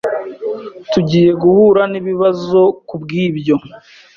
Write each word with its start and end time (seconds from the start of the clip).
Tugiye 0.91 1.31
guhura 1.41 1.81
nibibazo 1.91 2.61
kubwibyo. 2.87 3.55